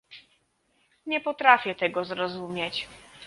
[1.05, 2.87] Nie potrafię tego zrozumieć